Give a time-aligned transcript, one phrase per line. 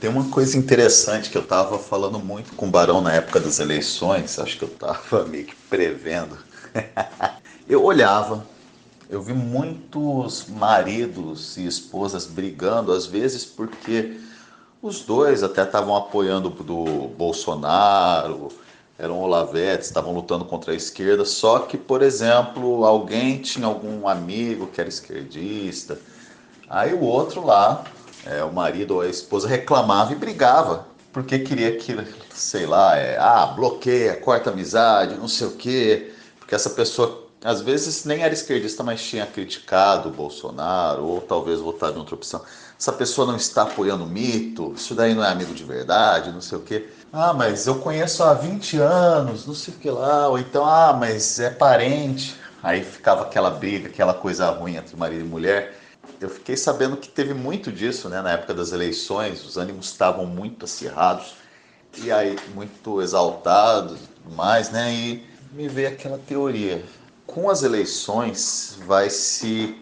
[0.00, 3.58] Tem uma coisa interessante que eu estava falando muito com o Barão na época das
[3.58, 6.38] eleições, acho que eu estava meio que prevendo.
[7.68, 8.46] eu olhava,
[9.10, 14.20] eu vi muitos maridos e esposas brigando, às vezes porque
[14.80, 18.50] os dois até estavam apoiando do Bolsonaro,
[18.96, 24.68] eram olavetes, estavam lutando contra a esquerda, só que, por exemplo, alguém tinha algum amigo
[24.68, 25.98] que era esquerdista,
[26.68, 27.84] aí o outro lá,
[28.28, 31.96] é, o marido ou a esposa reclamava e brigava, porque queria que,
[32.32, 37.60] sei lá, é, ah, bloqueia, corta amizade, não sei o quê, porque essa pessoa às
[37.60, 42.42] vezes nem era esquerdista, mas tinha criticado o Bolsonaro, ou talvez votado em outra opção.
[42.78, 46.40] Essa pessoa não está apoiando o mito, isso daí não é amigo de verdade, não
[46.40, 46.88] sei o quê.
[47.12, 50.28] Ah, mas eu conheço há 20 anos, não sei o que lá.
[50.28, 52.36] Ou então, ah, mas é parente.
[52.62, 55.78] Aí ficava aquela briga, aquela coisa ruim entre marido e mulher.
[56.20, 58.20] Eu fiquei sabendo que teve muito disso, né?
[58.20, 61.34] Na época das eleições, os ânimos estavam muito acirrados
[61.96, 64.92] e aí muito exaltados e tudo mais, né?
[64.92, 66.84] E me veio aquela teoria.
[67.26, 69.76] Com as eleições vai se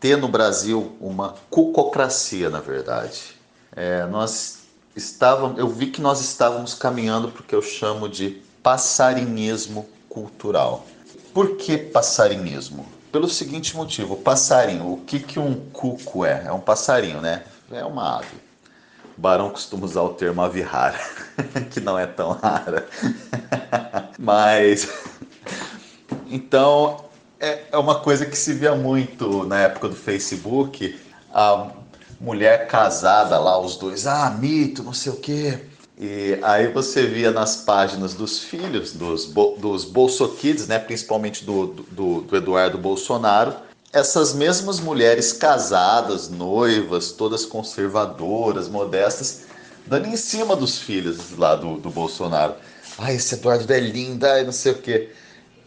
[0.00, 3.36] ter no Brasil uma cucocracia, na verdade.
[3.74, 4.58] É, nós
[4.96, 10.86] estávamos, eu vi que nós estávamos caminhando para o que eu chamo de passarinhismo cultural.
[11.32, 12.86] Por que passarinhismo?
[13.12, 16.44] Pelo seguinte motivo, passarinho, o que, que um cuco é?
[16.46, 17.42] É um passarinho, né?
[17.70, 18.34] É uma ave.
[19.16, 20.98] O Barão costuma usar o termo ave rara,
[21.70, 22.88] que não é tão rara.
[24.18, 24.88] Mas,
[26.26, 27.04] então,
[27.38, 30.98] é, é uma coisa que se via muito na época do Facebook.
[31.34, 31.70] A
[32.18, 35.60] mulher casada lá, os dois, ah, mito, não sei o quê.
[36.04, 39.84] E aí você via nas páginas dos filhos, dos, dos
[40.66, 43.54] né, principalmente do, do, do Eduardo Bolsonaro,
[43.92, 49.42] essas mesmas mulheres casadas, noivas, todas conservadoras, modestas,
[49.86, 52.54] dando em cima dos filhos lá do, do Bolsonaro.
[52.98, 55.10] Ai, esse Eduardo é lindo, ai, não sei o quê.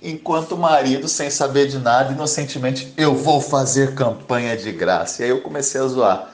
[0.01, 5.21] Enquanto o marido, sem saber de nada, inocentemente, eu vou fazer campanha de graça.
[5.21, 6.29] E aí eu comecei a zoar.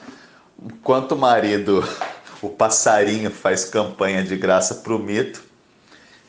[0.59, 1.87] Enquanto o marido,
[2.41, 5.43] o passarinho, faz campanha de graça pro mito,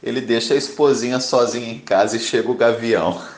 [0.02, 3.22] ele deixa a esposinha sozinha em casa e chega o gavião.